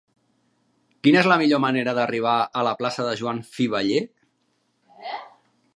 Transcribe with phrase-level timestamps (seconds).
[1.07, 4.05] Quina és la millor manera d'arribar a la plaça de Joan Fiveller?